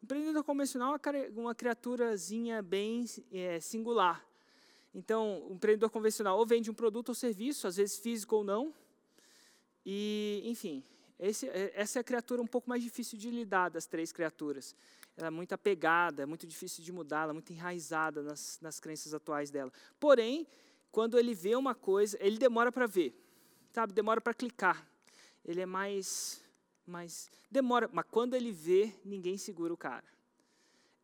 O 0.00 0.04
empreendedor 0.04 0.44
convencional 0.44 0.94
é 0.94 1.30
uma 1.34 1.54
criaturazinha 1.54 2.62
bem 2.62 3.04
é, 3.32 3.60
singular. 3.60 4.24
Então, 4.94 5.46
o 5.48 5.54
empreendedor 5.54 5.90
convencional 5.90 6.38
ou 6.38 6.46
vende 6.46 6.70
um 6.70 6.74
produto 6.74 7.10
ou 7.10 7.14
serviço, 7.14 7.66
às 7.66 7.76
vezes 7.76 7.98
físico 7.98 8.36
ou 8.36 8.44
não. 8.44 8.74
E, 9.84 10.42
enfim, 10.44 10.84
esse, 11.18 11.48
é, 11.48 11.72
essa 11.74 11.98
é 11.98 12.00
a 12.00 12.04
criatura 12.04 12.40
um 12.40 12.46
pouco 12.46 12.68
mais 12.68 12.82
difícil 12.82 13.18
de 13.18 13.30
lidar 13.30 13.70
das 13.70 13.86
três 13.86 14.12
criaturas. 14.12 14.74
Ela 15.16 15.26
é 15.26 15.30
muito 15.30 15.52
apegada, 15.52 16.22
é 16.22 16.26
muito 16.26 16.46
difícil 16.46 16.84
de 16.84 16.92
mudar, 16.92 17.22
ela 17.22 17.32
é 17.32 17.34
muito 17.34 17.52
enraizada 17.52 18.22
nas, 18.22 18.58
nas 18.60 18.78
crenças 18.78 19.12
atuais 19.12 19.50
dela. 19.50 19.72
Porém, 19.98 20.46
quando 20.92 21.18
ele 21.18 21.34
vê 21.34 21.56
uma 21.56 21.74
coisa, 21.74 22.16
ele 22.20 22.38
demora 22.38 22.70
para 22.70 22.86
ver, 22.86 23.14
sabe? 23.72 23.92
Demora 23.92 24.20
para 24.20 24.32
clicar. 24.32 24.86
Ele 25.44 25.60
é 25.60 25.66
mais, 25.66 26.40
mais 26.88 27.30
demora, 27.50 27.88
mas 27.92 28.04
quando 28.10 28.34
ele 28.34 28.52
vê, 28.52 28.92
ninguém 29.04 29.36
segura 29.36 29.72
o 29.72 29.76
cara. 29.76 30.04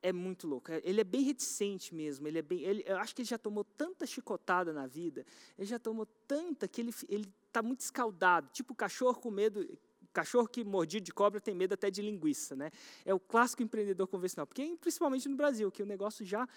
É 0.03 0.13
muito 0.13 0.47
louco. 0.47 0.71
É, 0.71 0.83
ele 0.85 1.01
é 1.01 1.05
bem 1.05 1.23
reticente 1.23 1.95
mesmo. 1.95 2.29
Ele 2.29 2.39
é 2.39 2.43
bem, 2.43 2.63
ele, 2.63 2.85
eu 2.87 2.99
acho 2.99 3.15
que 3.15 3.23
ele 3.23 3.29
já 3.29 3.39
tomou 3.39 3.65
tanta 3.65 4.07
chicotada 4.07 4.73
na 4.73 4.87
vida. 4.87 5.25
Ele 5.59 5.67
já 5.67 5.79
tomou 5.79 6.07
tanta 6.27 6.69
que 6.69 6.81
ele 6.81 6.95
ele 7.09 7.33
está 7.47 7.63
muito 7.63 7.81
escaldado, 7.81 8.51
tipo 8.53 8.75
cachorro 8.75 9.21
com 9.21 9.31
medo. 9.31 9.79
Cachorro 10.13 10.47
que 10.47 10.63
mordido 10.63 11.05
de 11.07 11.13
cobra 11.13 11.41
tem 11.41 11.55
medo 11.55 11.75
até 11.75 11.91
de 11.91 12.01
linguiça, 12.01 12.55
né? 12.55 12.71
É 13.05 13.13
o 13.13 13.19
clássico 13.19 13.63
empreendedor 13.63 14.07
convencional, 14.07 14.47
porque 14.47 14.77
principalmente 14.81 15.29
no 15.29 15.37
Brasil, 15.37 15.73
que 15.73 15.83
o 15.83 15.87
negócio 15.87 16.25
já 16.25 16.49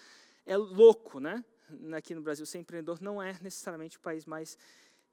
é 0.46 0.56
louco, 0.56 1.18
né? 1.18 1.44
aqui 1.96 2.14
no 2.14 2.22
Brasil, 2.22 2.46
ser 2.46 2.58
empreendedor 2.58 3.00
não 3.00 3.22
é 3.22 3.36
necessariamente 3.42 3.96
o 3.96 4.00
país 4.00 4.24
mais 4.24 4.56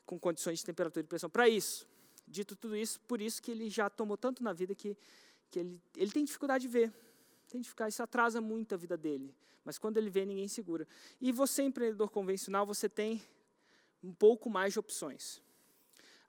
com 0.05 0.19
condições 0.19 0.59
de 0.59 0.65
temperatura 0.65 1.03
e 1.03 1.07
pressão 1.07 1.29
para 1.29 1.49
isso. 1.49 1.87
Dito 2.27 2.55
tudo 2.55 2.75
isso, 2.75 2.99
por 3.01 3.21
isso 3.21 3.41
que 3.41 3.51
ele 3.51 3.69
já 3.69 3.89
tomou 3.89 4.17
tanto 4.17 4.43
na 4.43 4.53
vida 4.53 4.73
que, 4.73 4.97
que 5.49 5.59
ele, 5.59 5.81
ele 5.95 6.11
tem 6.11 6.23
dificuldade 6.23 6.63
de 6.63 6.67
ver. 6.67 6.93
Tem 7.49 7.61
dificuldade, 7.61 7.93
isso 7.93 8.03
atrasa 8.03 8.41
muito 8.41 8.73
a 8.73 8.77
vida 8.77 8.97
dele. 8.97 9.33
Mas 9.63 9.77
quando 9.77 9.97
ele 9.97 10.09
vê, 10.09 10.25
ninguém 10.25 10.47
segura. 10.47 10.87
E 11.19 11.31
você, 11.31 11.63
empreendedor 11.63 12.09
convencional, 12.09 12.65
você 12.65 12.87
tem 12.87 13.21
um 14.03 14.13
pouco 14.13 14.49
mais 14.49 14.73
de 14.73 14.79
opções. 14.79 15.41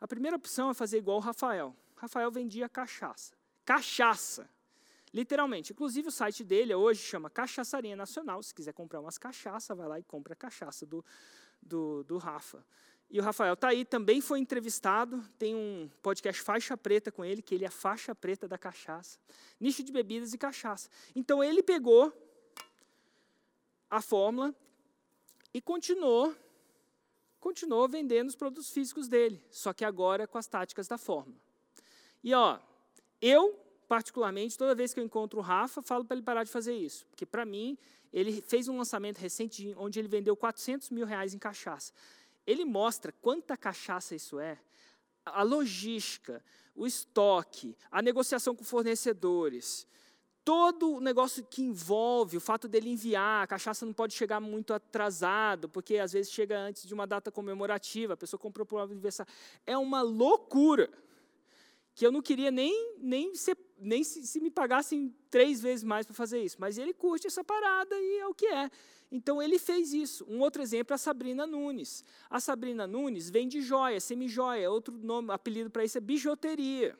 A 0.00 0.08
primeira 0.08 0.36
opção 0.36 0.70
é 0.70 0.75
fazer 0.75 0.98
igual 0.98 1.19
o 1.19 1.20
Rafael. 1.20 1.75
Rafael 1.97 2.31
vendia 2.31 2.69
cachaça. 2.69 3.34
Cachaça! 3.64 4.48
Literalmente. 5.12 5.72
Inclusive, 5.72 6.08
o 6.08 6.10
site 6.10 6.44
dele 6.44 6.75
hoje 6.75 7.03
chama 7.03 7.31
Cachaçaria 7.31 7.97
Nacional. 7.97 8.42
Se 8.42 8.55
quiser 8.55 8.72
comprar 8.72 9.00
umas 9.00 9.19
cachaças, 9.19 9.77
vai 9.77 9.88
lá 9.88 9.98
e 9.98 10.03
compra 10.03 10.34
a 10.34 10.36
cachaça 10.36 10.84
do, 10.84 11.05
do, 11.62 12.05
do 12.05 12.19
Rafa. 12.19 12.64
E 13.09 13.21
o 13.21 13.23
Rafael 13.23 13.55
está 13.55 13.69
aí, 13.69 13.85
também 13.85 14.21
foi 14.21 14.39
entrevistado. 14.41 15.23
Tem 15.39 15.55
um 15.55 15.89
podcast 16.03 16.43
Faixa 16.43 16.77
Preta 16.77 17.12
com 17.12 17.25
ele, 17.25 17.41
que 17.41 17.55
ele 17.55 17.65
é 17.65 17.71
faixa 17.71 18.15
preta 18.15 18.49
da 18.49 18.59
cachaça. 18.59 19.19
Nicho 19.61 19.83
de 19.83 19.93
bebidas 19.93 20.33
e 20.33 20.39
cachaça. 20.39 20.89
Então, 21.15 21.43
ele 21.43 21.62
pegou 21.62 22.12
a 23.89 24.03
fórmula 24.03 24.55
e 25.55 25.61
continuou 25.61 26.34
continuou 27.39 27.89
vendendo 27.89 28.29
os 28.29 28.34
produtos 28.34 28.71
físicos 28.71 29.07
dele, 29.07 29.41
só 29.53 29.73
que 29.73 29.84
agora 29.84 30.27
com 30.27 30.37
as 30.37 30.49
táticas 30.49 30.89
da 30.89 30.99
fórmula. 30.99 31.39
E 32.25 32.34
ó, 32.34 32.59
eu 33.23 33.57
particularmente, 33.87 34.59
toda 34.59 34.75
vez 34.75 34.93
que 34.93 35.01
eu 35.01 35.05
encontro 35.05 35.39
o 35.39 35.43
Rafa, 35.43 35.81
falo 35.81 36.05
para 36.05 36.17
ele 36.17 36.25
parar 36.25 36.45
de 36.45 36.51
fazer 36.51 36.75
isso. 36.75 37.07
Porque, 37.07 37.25
para 37.25 37.45
mim, 37.45 37.79
ele 38.12 38.43
fez 38.43 38.69
um 38.69 38.77
lançamento 38.77 39.19
recente 39.19 39.75
onde 39.77 39.99
ele 39.99 40.09
vendeu 40.09 40.37
400 40.37 40.91
mil 40.91 41.07
reais 41.07 41.34
em 41.34 41.39
cachaça. 41.39 41.93
Ele 42.47 42.64
mostra 42.64 43.12
quanta 43.12 43.56
cachaça 43.56 44.14
isso 44.14 44.39
é, 44.39 44.58
a 45.25 45.42
logística, 45.42 46.42
o 46.75 46.86
estoque, 46.86 47.77
a 47.91 48.00
negociação 48.00 48.55
com 48.55 48.62
fornecedores, 48.62 49.86
todo 50.47 50.92
o 50.92 51.00
negócio 51.00 51.44
que 51.44 51.61
envolve 51.61 52.36
o 52.36 52.41
fato 52.41 52.69
dele 52.69 52.88
enviar, 52.88 53.42
a 53.42 53.47
cachaça 53.48 53.84
não 53.84 53.92
pode 53.92 54.14
chegar 54.14 54.41
muito 54.41 54.72
atrasado, 54.72 55.69
porque 55.69 55.98
às 55.98 56.12
vezes 56.12 56.30
chega 56.30 56.56
antes 56.56 56.86
de 56.86 56.94
uma 56.94 57.05
data 57.05 57.33
comemorativa, 57.33 58.14
a 58.14 58.16
pessoa 58.16 58.38
comprou 58.38 58.64
por 58.64 58.78
um 58.78 58.84
aniversário. 58.84 59.32
É 59.66 59.76
uma 59.76 60.03
loucura 60.03 60.88
que 61.97 62.06
eu 62.06 62.12
não 62.12 62.22
queria 62.22 62.53
nem, 62.53 62.94
nem, 62.98 63.34
ser, 63.34 63.56
nem 63.78 64.03
se, 64.03 64.26
se 64.26 64.41
me 64.41 64.50
pagassem 64.50 65.14
três 65.31 65.60
vezes 65.60 65.84
mais 65.84 66.06
para 66.06 66.14
fazer 66.14 66.42
isso. 66.42 66.56
Mas 66.59 66.78
ele 66.78 66.92
curte 66.92 67.26
essa 67.26 67.44
parada 67.44 67.94
e 67.94 68.19
é 68.19 68.26
o 68.26 68.34
que 68.34 68.47
é. 68.47 68.70
Então 69.10 69.41
ele 69.41 69.59
fez 69.59 69.92
isso. 69.92 70.25
Um 70.28 70.41
outro 70.41 70.62
exemplo 70.62 70.92
é 70.92 70.97
a 70.97 70.98
Sabrina 70.98 71.47
Nunes. 71.47 72.04
A 72.28 72.41
Sabrina 72.41 72.86
Nunes 72.86 73.31
vende 73.31 73.60
joia, 73.60 74.00
semi-joia. 74.00 74.70
Outro 74.70 74.94
nome, 74.97 75.32
apelido 75.32 75.70
para 75.70 75.84
isso 75.84 75.98
é 75.98 76.00
bijuteria. 76.00 76.98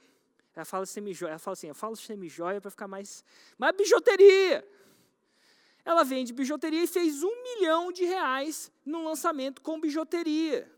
Ela 0.54 0.65
fala 0.65 0.86
semi-joia, 0.86 1.31
ela 1.31 1.38
fala 1.38 1.53
assim, 1.53 1.69
eu 1.69 1.75
falo 1.75 1.97
semi-joia 1.97 2.60
para 2.60 2.70
ficar 2.70 2.88
mais. 2.88 3.25
Mas 3.59 3.76
bijuteria! 3.76 4.66
Ela 5.84 6.03
vende 6.03 6.32
bijuteria 6.32 6.82
e 6.82 6.86
fez 6.86 7.22
um 7.22 7.42
milhão 7.42 7.92
de 7.92 8.04
reais 8.04 8.72
no 8.84 9.04
lançamento 9.04 9.60
com 9.60 9.78
bijuteria 9.81 10.75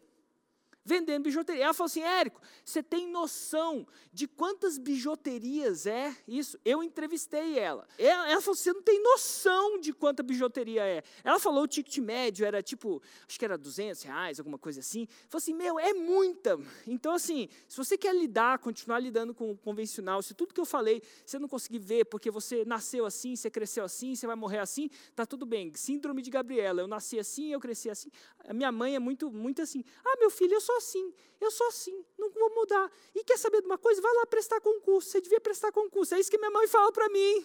vendendo 0.89 1.25
bijuteria. 1.25 1.65
Ela 1.65 1.75
falou 1.75 1.87
assim: 1.87 2.01
Érico, 2.01 2.41
você 2.65 2.83
tem 2.83 3.07
noção 3.07 3.87
de 4.13 4.27
quantas 4.27 4.79
bijuterias 4.79 5.87
é 5.87 6.17
isso? 6.27 6.59
Eu 6.65 6.83
entrevistei 6.83 7.59
ela. 7.59 7.87
Ela, 7.99 8.31
ela 8.31 8.41
falou: 8.41 8.57
você 8.57 8.73
não 8.73 8.83
tem 8.83 9.01
noção 9.03 9.79
de 9.79 9.93
quanta 9.93 10.23
bijuteria 10.23 10.83
é. 10.83 11.03
Ela 11.23 11.39
falou: 11.39 11.65
o 11.65 11.69
ticket 11.69 11.99
médio 11.99 12.47
era 12.47 12.63
tipo, 12.63 13.03
acho 13.27 13.39
que 13.39 13.45
era 13.45 13.59
200 13.59 14.03
reais, 14.03 14.39
alguma 14.39 14.59
coisa 14.59 14.81
assim. 14.81 15.07
Falou 15.29 15.39
assim: 15.43 15.55
meu, 15.55 15.79
é 15.79 15.93
muita. 15.93 16.59
Então, 16.87 17.13
assim, 17.13 17.49
se 17.69 17.77
você 17.77 17.99
quer 17.99 18.15
lidar, 18.17 18.59
continuar 18.59 18.99
lidando 18.99 19.35
com 19.35 19.51
o 19.51 19.57
convencional, 19.57 20.23
se 20.23 20.33
tudo 20.33 20.55
que 20.55 20.61
eu 20.61 20.67
falei 20.67 21.03
você 21.25 21.39
não 21.39 21.49
conseguir 21.49 21.79
ver 21.79 22.07
porque 22.07 22.31
você 22.31 22.65
nasceu 22.65 23.05
assim, 23.05 23.37
você 23.37 23.51
cresceu 23.51 23.85
assim, 23.85 24.15
você 24.15 24.27
vai 24.27 24.37
morrer 24.37 24.61
assim, 24.61 24.89
tá 25.15 25.27
tudo 25.27 25.45
bem. 25.45 25.71
Síndrome 25.75 26.23
de 26.23 26.31
Gabriela: 26.31 26.81
eu 26.81 26.89
nasci 26.89 27.19
assim, 27.19 27.53
eu 27.53 27.61
cresci 27.61 27.91
assim. 27.91 28.11
A 28.49 28.55
minha 28.55 28.73
mãe 28.73 28.95
é 28.95 28.99
muito, 28.99 29.31
muito 29.31 29.61
assim: 29.61 29.85
ah, 30.03 30.17
meu 30.19 30.31
filho, 30.31 30.55
eu 30.55 30.61
sou 30.61 30.78
assim, 30.79 31.13
eu 31.41 31.51
sou 31.51 31.69
assim, 31.69 32.05
não 32.19 32.31
vou 32.31 32.55
mudar. 32.55 32.91
E 33.15 33.23
quer 33.23 33.39
saber 33.39 33.61
de 33.61 33.67
uma 33.67 33.79
coisa? 33.79 34.01
Vai 34.01 34.13
lá 34.15 34.27
prestar 34.27 34.61
concurso, 34.61 35.11
você 35.11 35.21
devia 35.21 35.41
prestar 35.41 35.71
concurso. 35.71 36.15
É 36.15 36.21
isso 36.21 36.31
que 36.31 36.39
minha 36.39 36.51
mãe 36.51 36.67
fala 36.67 36.91
para 36.91 37.09
mim. 37.09 37.45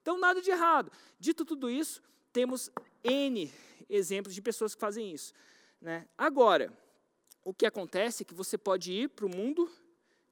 Então, 0.00 0.18
nada 0.18 0.40
de 0.40 0.50
errado. 0.50 0.92
Dito 1.18 1.44
tudo 1.44 1.68
isso, 1.70 2.02
temos 2.32 2.70
N 3.02 3.50
exemplos 3.88 4.34
de 4.34 4.42
pessoas 4.42 4.74
que 4.74 4.80
fazem 4.80 5.12
isso. 5.12 5.32
Né? 5.80 6.08
Agora, 6.16 6.72
o 7.44 7.54
que 7.54 7.66
acontece 7.66 8.22
é 8.22 8.26
que 8.26 8.34
você 8.34 8.58
pode 8.58 8.92
ir 8.92 9.08
para 9.08 9.26
o 9.26 9.28
mundo 9.28 9.70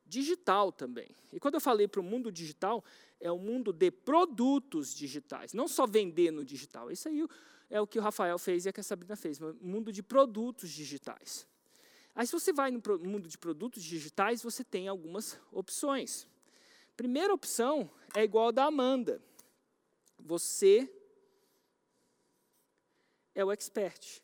digital 0.07 0.71
também. 0.71 1.09
E 1.33 1.41
quando 1.41 1.55
eu 1.55 1.61
falei 1.61 1.89
para 1.89 2.01
o 2.01 2.05
mundo 2.05 2.31
digital, 2.31 2.85
é 3.21 3.31
o 3.31 3.39
mundo 3.39 3.73
de 3.73 3.91
produtos 3.91 4.95
digitais, 4.95 5.53
não 5.53 5.67
só 5.67 5.87
vender 5.87 6.31
no 6.31 6.45
digital. 6.45 6.91
Isso 6.91 7.09
aí 7.09 7.27
é 7.71 7.81
o 7.81 7.87
que 7.87 7.99
o 7.99 8.03
Rafael 8.03 8.39
fez 8.39 8.67
e 8.67 8.69
a 8.69 8.73
que 8.73 8.81
a 8.81 8.85
Sabrina 8.85 9.17
fez, 9.17 9.39
mundo 9.61 9.93
de 9.93 10.03
produtos 10.03 10.71
digitais. 10.71 11.47
Aí, 12.15 12.27
se 12.27 12.33
você 12.33 12.53
vai 12.53 12.71
no 12.71 12.81
mundo 13.01 13.29
de 13.29 13.37
produtos 13.37 13.83
digitais, 13.83 14.43
você 14.43 14.63
tem 14.63 14.87
algumas 14.87 15.39
opções. 15.51 16.29
Primeira 16.97 17.35
opção 17.35 17.91
é 18.15 18.23
igual 18.23 18.49
a 18.49 18.53
da 18.53 18.65
Amanda. 18.67 19.21
Você 20.21 20.89
é 23.35 23.45
o 23.45 23.51
expert. 23.51 24.23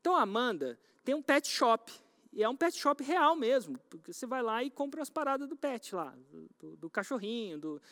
Então, 0.00 0.16
a 0.16 0.22
Amanda 0.22 0.78
tem 1.04 1.14
um 1.14 1.22
pet 1.22 1.48
shop. 1.48 1.92
E 2.32 2.42
é 2.42 2.48
um 2.48 2.56
pet 2.56 2.76
shop 2.76 3.04
real 3.04 3.36
mesmo. 3.36 3.78
Porque 3.88 4.12
você 4.12 4.26
vai 4.26 4.42
lá 4.42 4.64
e 4.64 4.70
compra 4.70 5.00
as 5.00 5.08
paradas 5.08 5.48
do 5.48 5.56
pet 5.56 5.94
lá, 5.94 6.12
do, 6.58 6.76
do 6.76 6.90
cachorrinho. 6.90 7.58
Do... 7.58 7.82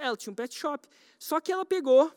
Ela 0.00 0.16
tinha 0.16 0.32
um 0.32 0.36
pet 0.36 0.54
shop. 0.54 0.88
Só 1.18 1.38
que 1.38 1.52
ela 1.52 1.66
pegou 1.66 2.10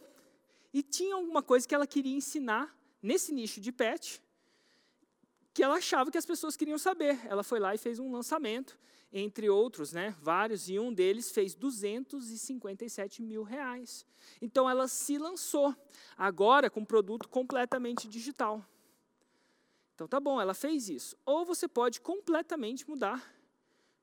e 0.73 0.81
tinha 0.81 1.15
alguma 1.15 1.43
coisa 1.43 1.67
que 1.67 1.75
ela 1.75 1.85
queria 1.85 2.15
ensinar 2.15 2.73
nesse 3.01 3.33
nicho 3.33 3.59
de 3.59 3.71
pet 3.71 4.21
que 5.59 5.63
ela 5.63 5.75
achava 5.75 6.09
que 6.09 6.17
as 6.17 6.25
pessoas 6.25 6.55
queriam 6.55 6.77
saber. 6.77 7.19
Ela 7.27 7.43
foi 7.43 7.59
lá 7.59 7.75
e 7.75 7.77
fez 7.77 7.99
um 7.99 8.09
lançamento, 8.09 8.79
entre 9.11 9.49
outros, 9.49 9.91
né, 9.91 10.15
vários, 10.21 10.69
e 10.69 10.79
um 10.79 10.93
deles 10.93 11.31
fez 11.31 11.53
257 11.53 13.21
mil 13.21 13.43
reais. 13.43 14.05
Então 14.41 14.69
ela 14.69 14.87
se 14.87 15.17
lançou, 15.17 15.75
agora 16.17 16.69
com 16.69 16.79
um 16.79 16.85
produto 16.85 17.27
completamente 17.27 18.07
digital. 18.07 18.65
Então 19.95 20.07
tá 20.07 20.17
bom, 20.17 20.39
ela 20.39 20.53
fez 20.53 20.87
isso. 20.87 21.17
Ou 21.25 21.43
você 21.43 21.67
pode 21.67 21.99
completamente 21.99 22.89
mudar 22.89 23.21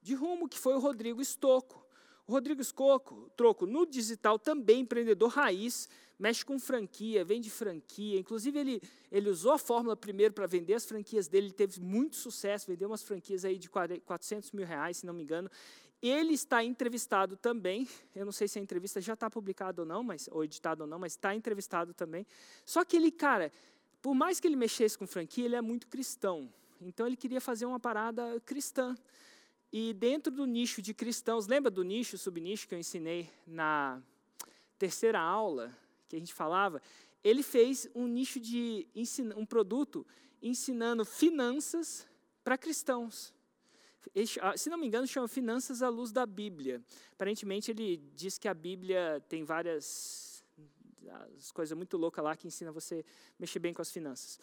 de 0.02 0.14
rumo, 0.14 0.50
que 0.50 0.58
foi 0.58 0.74
o 0.74 0.78
Rodrigo 0.78 1.22
Estocco. 1.22 1.85
O 2.26 2.32
Rodrigo 2.32 2.60
Escoco, 2.60 3.30
troco, 3.36 3.66
no 3.66 3.86
digital 3.86 4.38
também 4.38 4.80
empreendedor 4.80 5.30
raiz, 5.30 5.88
mexe 6.18 6.44
com 6.44 6.58
franquia, 6.58 7.24
vende 7.24 7.48
franquia. 7.50 8.18
Inclusive, 8.18 8.58
ele, 8.58 8.82
ele 9.12 9.30
usou 9.30 9.52
a 9.52 9.58
fórmula 9.58 9.96
primeiro 9.96 10.34
para 10.34 10.46
vender 10.46 10.74
as 10.74 10.84
franquias 10.84 11.28
dele, 11.28 11.46
ele 11.46 11.54
teve 11.54 11.80
muito 11.80 12.16
sucesso, 12.16 12.66
vendeu 12.66 12.88
umas 12.88 13.02
franquias 13.02 13.44
aí 13.44 13.58
de 13.58 13.68
400 13.68 14.50
mil 14.52 14.66
reais, 14.66 14.98
se 14.98 15.06
não 15.06 15.14
me 15.14 15.22
engano. 15.22 15.50
Ele 16.02 16.34
está 16.34 16.62
entrevistado 16.62 17.36
também, 17.36 17.88
eu 18.14 18.24
não 18.24 18.32
sei 18.32 18.48
se 18.48 18.58
a 18.58 18.62
entrevista 18.62 19.00
já 19.00 19.14
está 19.14 19.30
publicada 19.30 19.82
ou 19.82 19.88
não, 19.88 20.02
mas, 20.02 20.28
ou 20.30 20.44
editada 20.44 20.84
ou 20.84 20.88
não, 20.88 20.98
mas 20.98 21.12
está 21.12 21.34
entrevistado 21.34 21.94
também. 21.94 22.26
Só 22.64 22.84
que 22.84 22.96
ele, 22.96 23.10
cara, 23.10 23.50
por 24.02 24.14
mais 24.14 24.38
que 24.38 24.46
ele 24.46 24.56
mexesse 24.56 24.98
com 24.98 25.06
franquia, 25.06 25.44
ele 25.44 25.56
é 25.56 25.62
muito 25.62 25.86
cristão. 25.86 26.52
Então, 26.80 27.06
ele 27.06 27.16
queria 27.16 27.40
fazer 27.40 27.66
uma 27.66 27.80
parada 27.80 28.38
cristã. 28.44 28.94
E 29.78 29.92
dentro 29.92 30.32
do 30.32 30.46
nicho 30.46 30.80
de 30.80 30.94
cristãos, 30.94 31.46
lembra 31.46 31.70
do 31.70 31.82
nicho, 31.82 32.16
subnicho 32.16 32.66
que 32.66 32.74
eu 32.74 32.78
ensinei 32.78 33.28
na, 33.46 34.02
terceira 34.78 35.20
aula 35.20 35.70
que 36.08 36.16
a 36.16 36.18
gente 36.18 36.32
falava, 36.32 36.80
ele 37.22 37.42
fez 37.42 37.86
um 37.94 38.06
nicho 38.06 38.40
de 38.40 38.88
um 39.36 39.44
produto 39.44 40.06
ensinando 40.40 41.04
finanças 41.04 42.08
para 42.42 42.56
cristãos. 42.56 43.34
Se 44.56 44.70
não 44.70 44.78
me 44.78 44.86
engano, 44.86 45.06
chama 45.06 45.28
Finanças 45.28 45.82
à 45.82 45.90
Luz 45.90 46.10
da 46.10 46.24
Bíblia. 46.24 46.82
Aparentemente, 47.12 47.70
ele 47.70 47.98
diz 48.14 48.38
que 48.38 48.48
a 48.48 48.54
Bíblia 48.54 49.22
tem 49.28 49.44
várias 49.44 50.42
coisas 51.52 51.76
muito 51.76 51.98
loucas 51.98 52.24
lá 52.24 52.34
que 52.34 52.46
ensina 52.46 52.72
você 52.72 53.04
mexer 53.38 53.58
bem 53.58 53.74
com 53.74 53.82
as 53.82 53.92
finanças. 53.92 54.40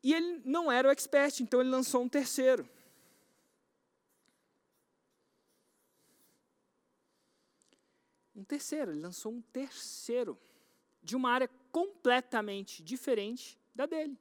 E 0.00 0.14
ele 0.14 0.40
não 0.44 0.70
era 0.70 0.86
o 0.86 0.92
expert, 0.92 1.40
então 1.40 1.60
ele 1.60 1.70
lançou 1.70 2.04
um 2.04 2.08
terceiro. 2.08 2.64
Um 8.40 8.44
terceiro, 8.44 8.90
ele 8.90 9.00
lançou 9.00 9.30
um 9.30 9.42
terceiro 9.52 10.38
de 11.02 11.14
uma 11.14 11.30
área 11.30 11.48
completamente 11.70 12.82
diferente 12.82 13.58
da 13.74 13.84
dele. 13.84 14.18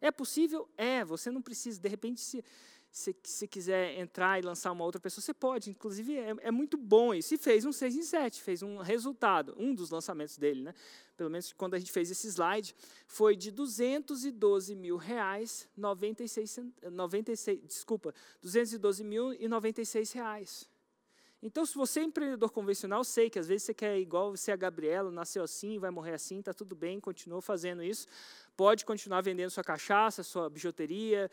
É 0.00 0.10
possível? 0.10 0.68
É, 0.76 1.04
você 1.04 1.30
não 1.30 1.40
precisa, 1.40 1.80
de 1.80 1.88
repente, 1.88 2.20
se, 2.20 2.44
se, 2.90 3.16
se 3.22 3.46
quiser 3.46 4.00
entrar 4.00 4.40
e 4.40 4.42
lançar 4.42 4.72
uma 4.72 4.84
outra 4.84 5.00
pessoa, 5.00 5.22
você 5.22 5.32
pode. 5.32 5.70
Inclusive, 5.70 6.16
é, 6.16 6.34
é 6.40 6.50
muito 6.50 6.76
bom 6.76 7.14
isso. 7.14 7.34
E 7.34 7.38
fez 7.38 7.64
um 7.64 7.70
6 7.70 7.94
em 7.94 8.02
7, 8.02 8.42
fez 8.42 8.64
um 8.64 8.78
resultado, 8.78 9.54
um 9.56 9.72
dos 9.72 9.90
lançamentos 9.90 10.36
dele, 10.36 10.62
né? 10.62 10.74
pelo 11.16 11.30
menos 11.30 11.52
quando 11.52 11.74
a 11.74 11.78
gente 11.78 11.92
fez 11.92 12.10
esse 12.10 12.26
slide, 12.26 12.74
foi 13.06 13.36
de 13.36 13.52
212 13.52 14.74
mil 14.74 14.96
reais, 14.96 15.68
96, 15.76 16.58
96, 16.90 17.60
desculpa, 17.64 18.12
212 18.42 19.04
mil 19.04 19.32
e 19.32 19.46
96 19.46 20.10
reais. 20.12 20.68
Então, 21.46 21.64
se 21.64 21.76
você 21.76 22.00
é 22.00 22.02
empreendedor 22.02 22.50
convencional, 22.50 23.04
sei 23.04 23.30
que 23.30 23.38
às 23.38 23.46
vezes 23.46 23.62
você 23.62 23.72
quer 23.72 23.96
igual 24.00 24.32
você 24.32 24.50
a 24.50 24.56
Gabriela, 24.56 25.12
nasceu 25.12 25.44
assim, 25.44 25.78
vai 25.78 25.92
morrer 25.92 26.14
assim, 26.14 26.40
está 26.40 26.52
tudo 26.52 26.74
bem, 26.74 26.98
continua 26.98 27.40
fazendo 27.40 27.84
isso. 27.84 28.08
Pode 28.56 28.84
continuar 28.84 29.20
vendendo 29.20 29.50
sua 29.50 29.62
cachaça, 29.62 30.24
sua 30.24 30.50
bijuteria, 30.50 31.30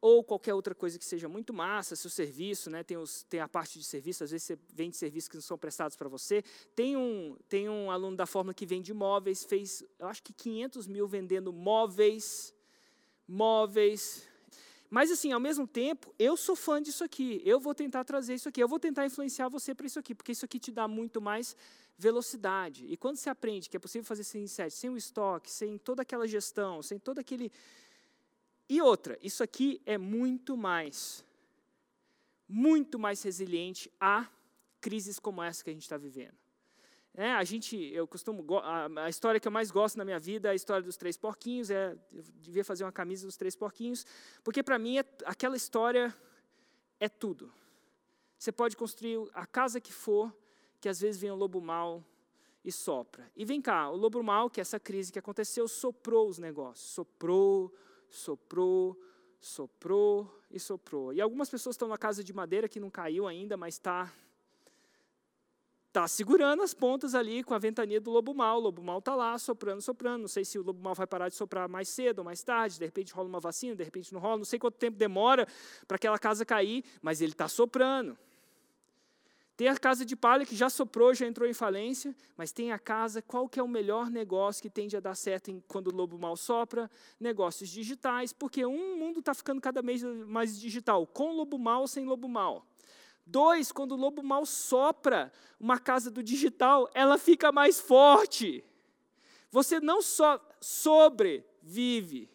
ou 0.00 0.22
qualquer 0.22 0.54
outra 0.54 0.72
coisa 0.72 0.96
que 1.00 1.04
seja 1.04 1.28
muito 1.28 1.52
massa, 1.52 1.96
seu 1.96 2.08
serviço, 2.08 2.70
né? 2.70 2.84
tem, 2.84 2.96
os, 2.96 3.24
tem 3.24 3.40
a 3.40 3.48
parte 3.48 3.76
de 3.76 3.84
serviço, 3.84 4.22
às 4.22 4.30
vezes 4.30 4.46
você 4.46 4.56
vende 4.72 4.96
serviços 4.96 5.28
que 5.28 5.34
não 5.34 5.42
são 5.42 5.58
prestados 5.58 5.96
para 5.96 6.08
você. 6.08 6.44
Tem 6.76 6.96
um, 6.96 7.36
tem 7.48 7.68
um 7.68 7.90
aluno 7.90 8.16
da 8.16 8.24
Fórmula 8.24 8.54
que 8.54 8.64
vende 8.64 8.94
móveis, 8.94 9.42
fez, 9.42 9.82
eu 9.98 10.06
acho 10.06 10.22
que 10.22 10.32
500 10.32 10.86
mil 10.86 11.08
vendendo 11.08 11.52
móveis, 11.52 12.54
móveis, 13.26 14.28
mas, 14.88 15.10
assim, 15.10 15.32
ao 15.32 15.40
mesmo 15.40 15.66
tempo, 15.66 16.14
eu 16.18 16.36
sou 16.36 16.54
fã 16.54 16.80
disso 16.80 17.02
aqui. 17.02 17.42
Eu 17.44 17.58
vou 17.58 17.74
tentar 17.74 18.04
trazer 18.04 18.34
isso 18.34 18.48
aqui. 18.48 18.62
Eu 18.62 18.68
vou 18.68 18.78
tentar 18.78 19.04
influenciar 19.04 19.48
você 19.48 19.74
para 19.74 19.86
isso 19.86 19.98
aqui, 19.98 20.14
porque 20.14 20.32
isso 20.32 20.44
aqui 20.44 20.58
te 20.58 20.70
dá 20.70 20.86
muito 20.86 21.20
mais 21.20 21.56
velocidade. 21.98 22.86
E 22.86 22.96
quando 22.96 23.16
você 23.16 23.28
aprende 23.28 23.68
que 23.68 23.76
é 23.76 23.80
possível 23.80 24.04
fazer 24.04 24.24
sem 24.24 24.44
inset, 24.44 24.72
sem 24.72 24.90
o 24.90 24.96
estoque, 24.96 25.50
sem 25.50 25.78
toda 25.78 26.02
aquela 26.02 26.26
gestão, 26.26 26.82
sem 26.82 26.98
todo 26.98 27.18
aquele. 27.18 27.50
E 28.68 28.80
outra, 28.80 29.18
isso 29.22 29.42
aqui 29.42 29.80
é 29.84 29.98
muito 29.98 30.56
mais, 30.56 31.24
muito 32.48 32.98
mais 32.98 33.22
resiliente 33.22 33.90
a 34.00 34.28
crises 34.80 35.18
como 35.18 35.42
essa 35.42 35.64
que 35.64 35.70
a 35.70 35.72
gente 35.72 35.82
está 35.82 35.96
vivendo. 35.96 36.45
É, 37.18 37.32
a 37.32 37.42
gente, 37.44 37.74
eu 37.94 38.06
costumo, 38.06 38.44
a, 38.62 39.08
história 39.08 39.40
que 39.40 39.48
eu 39.48 39.52
mais 39.52 39.70
gosto 39.70 39.96
na 39.96 40.04
minha 40.04 40.18
vida 40.18 40.48
é 40.48 40.52
a 40.52 40.54
história 40.54 40.82
dos 40.82 40.98
três 40.98 41.16
porquinhos. 41.16 41.70
É, 41.70 41.96
eu 42.12 42.22
devia 42.42 42.62
fazer 42.62 42.84
uma 42.84 42.92
camisa 42.92 43.26
dos 43.26 43.38
três 43.38 43.56
porquinhos, 43.56 44.04
porque 44.44 44.62
para 44.62 44.78
mim 44.78 44.98
é, 44.98 45.04
aquela 45.24 45.56
história 45.56 46.14
é 47.00 47.08
tudo. 47.08 47.50
Você 48.38 48.52
pode 48.52 48.76
construir 48.76 49.18
a 49.32 49.46
casa 49.46 49.80
que 49.80 49.94
for, 49.94 50.30
que 50.78 50.90
às 50.90 51.00
vezes 51.00 51.18
vem 51.18 51.30
o 51.30 51.34
lobo 51.34 51.58
mau 51.58 52.04
e 52.62 52.70
sopra. 52.70 53.32
E 53.34 53.46
vem 53.46 53.62
cá, 53.62 53.88
o 53.88 53.96
lobo 53.96 54.22
mau, 54.22 54.50
que 54.50 54.60
é 54.60 54.62
essa 54.62 54.78
crise 54.78 55.10
que 55.10 55.18
aconteceu, 55.18 55.66
soprou 55.66 56.28
os 56.28 56.36
negócios, 56.36 56.90
soprou, 56.90 57.74
soprou, 58.10 58.94
soprou 59.40 60.42
e 60.50 60.60
soprou. 60.60 61.14
E 61.14 61.22
algumas 61.22 61.48
pessoas 61.48 61.76
estão 61.76 61.88
na 61.88 61.96
casa 61.96 62.22
de 62.22 62.34
madeira 62.34 62.68
que 62.68 62.78
não 62.78 62.90
caiu 62.90 63.26
ainda, 63.26 63.56
mas 63.56 63.76
está 63.76 64.12
está 65.96 66.06
segurando 66.06 66.62
as 66.62 66.74
pontas 66.74 67.14
ali 67.14 67.42
com 67.42 67.54
a 67.54 67.58
ventania 67.58 67.98
do 67.98 68.10
lobo 68.10 68.34
mal. 68.34 68.58
O 68.58 68.60
lobo 68.60 68.82
mal 68.82 68.98
está 68.98 69.14
lá, 69.14 69.38
soprando, 69.38 69.80
soprando. 69.80 70.20
Não 70.20 70.28
sei 70.28 70.44
se 70.44 70.58
o 70.58 70.62
lobo 70.62 70.82
mal 70.82 70.94
vai 70.94 71.06
parar 71.06 71.30
de 71.30 71.34
soprar 71.34 71.66
mais 71.70 71.88
cedo 71.88 72.18
ou 72.18 72.24
mais 72.24 72.42
tarde. 72.42 72.78
De 72.78 72.84
repente 72.84 73.14
rola 73.14 73.26
uma 73.26 73.40
vacina, 73.40 73.74
de 73.74 73.82
repente 73.82 74.12
não 74.12 74.20
rola. 74.20 74.36
Não 74.36 74.44
sei 74.44 74.58
quanto 74.58 74.76
tempo 74.76 74.98
demora 74.98 75.48
para 75.88 75.94
aquela 75.94 76.18
casa 76.18 76.44
cair, 76.44 76.84
mas 77.00 77.22
ele 77.22 77.32
está 77.32 77.48
soprando. 77.48 78.16
Tem 79.56 79.68
a 79.68 79.76
casa 79.78 80.04
de 80.04 80.14
palha 80.14 80.44
que 80.44 80.54
já 80.54 80.68
soprou, 80.68 81.14
já 81.14 81.26
entrou 81.26 81.48
em 81.48 81.54
falência, 81.54 82.14
mas 82.36 82.52
tem 82.52 82.72
a 82.72 82.78
casa, 82.78 83.22
qual 83.22 83.48
que 83.48 83.58
é 83.58 83.62
o 83.62 83.68
melhor 83.68 84.10
negócio 84.10 84.60
que 84.60 84.68
tende 84.68 84.98
a 84.98 85.00
dar 85.00 85.14
certo 85.14 85.50
em, 85.50 85.64
quando 85.66 85.86
o 85.86 85.96
lobo 85.96 86.18
mal 86.18 86.36
sopra? 86.36 86.90
Negócios 87.18 87.70
digitais, 87.70 88.34
porque 88.34 88.66
um 88.66 88.98
mundo 88.98 89.20
está 89.20 89.32
ficando 89.32 89.62
cada 89.62 89.80
vez 89.80 90.02
mais 90.02 90.60
digital, 90.60 91.06
com 91.06 91.32
lobo 91.32 91.58
mal 91.58 91.80
ou 91.80 91.88
sem 91.88 92.04
lobo 92.04 92.28
mal. 92.28 92.66
Dois, 93.26 93.72
quando 93.72 93.92
o 93.92 93.96
lobo 93.96 94.22
mal 94.22 94.46
sopra 94.46 95.32
uma 95.58 95.80
casa 95.80 96.12
do 96.12 96.22
digital, 96.22 96.88
ela 96.94 97.18
fica 97.18 97.50
mais 97.50 97.80
forte. 97.80 98.64
Você 99.50 99.80
não 99.80 100.00
só 100.00 100.40
sobrevive. 100.60 102.30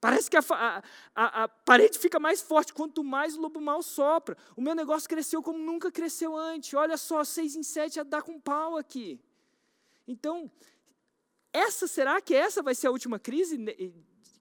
Parece 0.00 0.28
que 0.28 0.36
a, 0.36 0.44
a, 0.50 0.82
a, 1.14 1.44
a, 1.44 1.48
parede 1.48 1.98
fica 1.98 2.18
mais 2.18 2.42
forte 2.42 2.74
quanto 2.74 3.04
mais 3.04 3.36
o 3.36 3.40
lobo 3.40 3.60
mal 3.60 3.82
sopra. 3.82 4.36
O 4.56 4.60
meu 4.60 4.74
negócio 4.74 5.08
cresceu 5.08 5.42
como 5.42 5.58
nunca 5.58 5.90
cresceu 5.90 6.36
antes. 6.36 6.74
Olha 6.74 6.96
só, 6.96 7.22
seis 7.22 7.54
em 7.54 7.62
sete 7.62 8.00
a 8.00 8.02
dar 8.02 8.22
com 8.22 8.38
pau 8.40 8.76
aqui. 8.76 9.20
Então, 10.06 10.50
essa 11.52 11.86
será 11.86 12.20
que 12.20 12.34
essa 12.34 12.62
vai 12.62 12.74
ser 12.74 12.88
a 12.88 12.90
última 12.90 13.18
crise, 13.18 13.56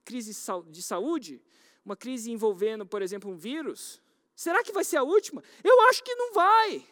crise 0.04 0.36
de 0.70 0.82
saúde? 0.82 1.42
Uma 1.84 1.96
crise 1.96 2.32
envolvendo, 2.32 2.86
por 2.86 3.02
exemplo, 3.02 3.32
um 3.32 3.36
vírus? 3.36 4.02
Será 4.36 4.64
que 4.64 4.72
vai 4.72 4.84
ser 4.84 4.98
a 4.98 5.04
última? 5.04 5.44
Eu 5.64 5.82
acho 5.82 6.04
que 6.04 6.14
não 6.16 6.34
vai. 6.34 6.86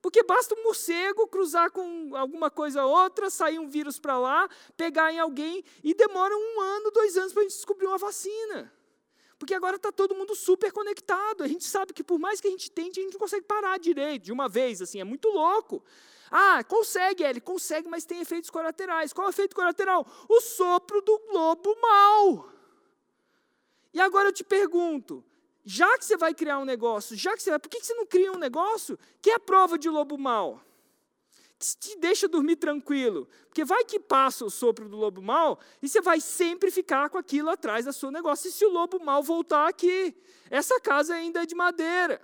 Porque 0.00 0.22
basta 0.22 0.54
um 0.54 0.62
morcego 0.62 1.26
cruzar 1.26 1.70
com 1.70 2.16
alguma 2.16 2.50
coisa 2.50 2.84
ou 2.84 2.96
outra, 2.96 3.28
sair 3.28 3.58
um 3.58 3.68
vírus 3.68 3.98
para 3.98 4.18
lá, 4.18 4.48
pegar 4.76 5.12
em 5.12 5.18
alguém, 5.18 5.64
e 5.82 5.92
demora 5.92 6.34
um 6.34 6.60
ano, 6.60 6.90
dois 6.90 7.16
anos 7.16 7.32
para 7.32 7.42
a 7.42 7.44
gente 7.44 7.56
descobrir 7.56 7.86
uma 7.86 7.98
vacina. 7.98 8.72
Porque 9.38 9.54
agora 9.54 9.76
está 9.76 9.92
todo 9.92 10.14
mundo 10.14 10.34
super 10.34 10.72
conectado. 10.72 11.42
A 11.44 11.48
gente 11.48 11.64
sabe 11.64 11.92
que 11.92 12.02
por 12.02 12.18
mais 12.18 12.40
que 12.40 12.48
a 12.48 12.50
gente 12.50 12.70
tente, 12.70 12.98
a 12.98 13.02
gente 13.02 13.12
não 13.12 13.20
consegue 13.20 13.44
parar 13.44 13.78
direito, 13.78 14.24
de 14.24 14.32
uma 14.32 14.48
vez, 14.48 14.80
assim, 14.80 15.00
é 15.00 15.04
muito 15.04 15.28
louco. 15.28 15.82
Ah, 16.30 16.62
consegue, 16.64 17.22
ele 17.22 17.40
consegue, 17.40 17.88
mas 17.88 18.04
tem 18.04 18.20
efeitos 18.20 18.50
colaterais. 18.50 19.12
Qual 19.12 19.26
é 19.26 19.30
o 19.30 19.30
efeito 19.30 19.54
colateral? 19.54 20.06
O 20.28 20.40
sopro 20.40 21.00
do 21.02 21.20
lobo 21.30 21.76
mau. 21.80 22.52
E 23.92 24.00
agora 24.00 24.28
eu 24.28 24.32
te 24.32 24.44
pergunto, 24.44 25.24
já 25.70 25.98
que 25.98 26.04
você 26.06 26.16
vai 26.16 26.32
criar 26.32 26.58
um 26.58 26.64
negócio, 26.64 27.14
já 27.14 27.36
que 27.36 27.42
você 27.42 27.50
vai, 27.50 27.58
por 27.58 27.68
que 27.68 27.78
você 27.78 27.92
não 27.92 28.06
cria 28.06 28.32
um 28.32 28.38
negócio 28.38 28.98
que 29.20 29.28
é 29.28 29.34
a 29.34 29.38
prova 29.38 29.78
de 29.78 29.86
lobo 29.90 30.16
mau? 30.16 30.62
Que 31.58 31.76
te 31.76 31.98
deixa 31.98 32.26
dormir 32.26 32.56
tranquilo. 32.56 33.28
Porque 33.48 33.66
vai 33.66 33.84
que 33.84 34.00
passa 34.00 34.46
o 34.46 34.50
sopro 34.50 34.88
do 34.88 34.96
lobo 34.96 35.20
mau 35.20 35.58
e 35.82 35.86
você 35.86 36.00
vai 36.00 36.22
sempre 36.22 36.70
ficar 36.70 37.10
com 37.10 37.18
aquilo 37.18 37.50
atrás 37.50 37.84
do 37.84 37.92
seu 37.92 38.10
negócio. 38.10 38.48
E 38.48 38.50
se 38.50 38.64
o 38.64 38.70
lobo 38.70 38.98
mau 38.98 39.22
voltar 39.22 39.68
aqui? 39.68 40.16
Essa 40.48 40.80
casa 40.80 41.12
ainda 41.12 41.42
é 41.42 41.46
de 41.46 41.54
madeira. 41.54 42.18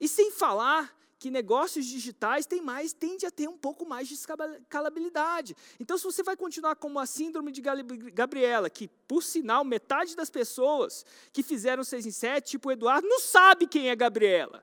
E 0.00 0.08
sem 0.08 0.32
falar 0.32 0.92
que 1.18 1.30
negócios 1.30 1.84
digitais 1.84 2.46
tem 2.46 2.60
mais, 2.60 2.92
tende 2.92 3.26
a 3.26 3.30
ter 3.30 3.48
um 3.48 3.56
pouco 3.58 3.84
mais 3.84 4.06
de 4.06 4.14
escalabilidade. 4.14 5.56
Então, 5.80 5.98
se 5.98 6.04
você 6.04 6.22
vai 6.22 6.36
continuar 6.36 6.76
com 6.76 6.96
a 6.98 7.06
síndrome 7.06 7.50
de 7.50 7.60
Gabriela, 7.60 8.70
que, 8.70 8.86
por 9.08 9.22
sinal, 9.22 9.64
metade 9.64 10.14
das 10.14 10.30
pessoas 10.30 11.04
que 11.32 11.42
fizeram 11.42 11.82
6 11.82 12.06
em 12.06 12.10
7, 12.12 12.50
tipo 12.50 12.68
o 12.68 12.72
Eduardo, 12.72 13.08
não 13.08 13.18
sabe 13.18 13.66
quem 13.66 13.90
é 13.90 13.96
Gabriela. 13.96 14.62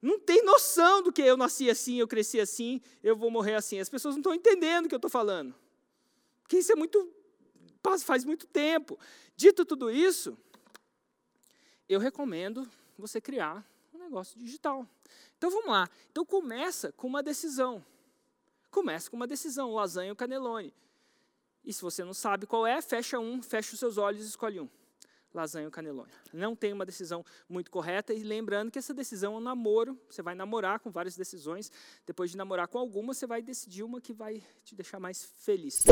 Não 0.00 0.18
tem 0.18 0.42
noção 0.42 1.02
do 1.02 1.12
que 1.12 1.22
eu 1.22 1.36
nasci 1.36 1.68
assim, 1.68 2.00
eu 2.00 2.08
cresci 2.08 2.40
assim, 2.40 2.80
eu 3.02 3.14
vou 3.14 3.30
morrer 3.30 3.54
assim. 3.54 3.78
As 3.78 3.88
pessoas 3.88 4.14
não 4.14 4.20
estão 4.20 4.34
entendendo 4.34 4.86
o 4.86 4.88
que 4.88 4.94
eu 4.94 4.98
estou 4.98 5.10
falando. 5.10 5.54
Porque 6.42 6.56
isso 6.56 6.72
é 6.72 6.74
muito. 6.74 7.08
faz 8.00 8.24
muito 8.24 8.46
tempo. 8.46 8.98
Dito 9.36 9.64
tudo 9.64 9.90
isso, 9.90 10.36
eu 11.88 12.00
recomendo 12.00 12.68
você 12.98 13.20
criar 13.20 13.64
negócio 14.02 14.38
digital. 14.38 14.86
Então 15.38 15.50
vamos 15.50 15.68
lá. 15.68 15.88
Então 16.10 16.24
começa 16.24 16.92
com 16.92 17.06
uma 17.06 17.22
decisão. 17.22 17.84
Começa 18.70 19.10
com 19.10 19.16
uma 19.16 19.26
decisão, 19.26 19.74
lasanha 19.74 20.12
ou 20.12 20.16
canelone. 20.16 20.74
E 21.64 21.72
se 21.72 21.82
você 21.82 22.04
não 22.04 22.14
sabe 22.14 22.46
qual 22.46 22.66
é, 22.66 22.80
fecha 22.82 23.18
um, 23.18 23.42
fecha 23.42 23.72
os 23.74 23.78
seus 23.78 23.98
olhos 23.98 24.24
e 24.24 24.28
escolhe 24.28 24.60
um. 24.60 24.68
Lasanha 25.32 25.66
ou 25.66 25.70
canelone. 25.70 26.12
Não 26.32 26.54
tem 26.54 26.72
uma 26.72 26.84
decisão 26.84 27.24
muito 27.48 27.70
correta. 27.70 28.12
E 28.12 28.22
lembrando 28.22 28.70
que 28.70 28.78
essa 28.78 28.92
decisão 28.92 29.34
é 29.34 29.36
um 29.38 29.40
namoro. 29.40 29.98
Você 30.10 30.20
vai 30.20 30.34
namorar 30.34 30.80
com 30.80 30.90
várias 30.90 31.16
decisões. 31.16 31.70
Depois 32.06 32.30
de 32.30 32.36
namorar 32.36 32.68
com 32.68 32.78
alguma, 32.78 33.14
você 33.14 33.26
vai 33.26 33.40
decidir 33.40 33.82
uma 33.82 34.00
que 34.00 34.12
vai 34.12 34.42
te 34.64 34.74
deixar 34.74 35.00
mais 35.00 35.24
feliz. 35.38 35.84